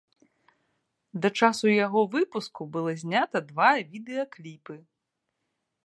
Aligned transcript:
Да 1.25 1.29
часу 1.41 1.65
яго 1.85 2.01
выпуску 2.15 2.61
было 2.77 2.91
знята 3.05 3.37
два 3.51 3.69
відэакліпы. 3.93 4.75